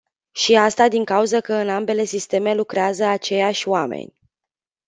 [0.31, 4.15] Și asta din cauză că în ambele sisteme lucrează aceIași oameni.